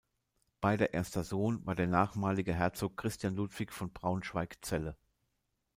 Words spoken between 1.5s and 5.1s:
war der nachmalige Herzog Christian Ludwig von Braunschweig-Celle.